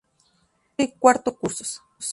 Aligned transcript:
Tercero 0.77 0.95
y 0.95 0.99
cuarto 0.99 1.35
cursos. 1.37 1.79